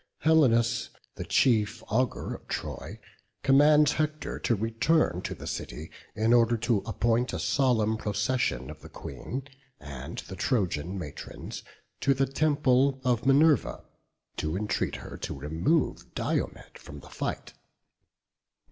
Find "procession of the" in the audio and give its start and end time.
7.97-8.89